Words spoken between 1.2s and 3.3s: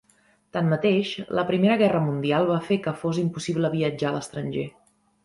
la Primera Guerra Mundial va fer que fos